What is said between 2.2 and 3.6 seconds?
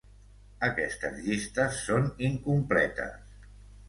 incompletes.